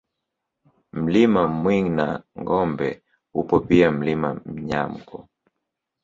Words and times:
Mlima 0.93 1.47
Mwinangombe 1.47 3.01
upo 3.39 3.59
pia 3.59 3.91
Mlima 3.91 4.33
Myanko 4.45 5.27